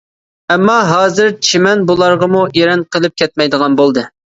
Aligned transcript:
ئەمما 0.55 0.77
ھازىر 0.93 1.29
چىمەن 1.49 1.85
بۇلارغىمۇ 1.93 2.45
ئېرەن 2.59 2.89
قىلىپ 2.95 3.23
كەتمەيدىغان 3.25 3.83
بولدى. 3.85 4.13